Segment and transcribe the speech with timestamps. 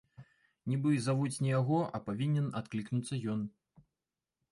[0.71, 3.45] Нібы завуць не яго, а павінен адклікнуцца ён.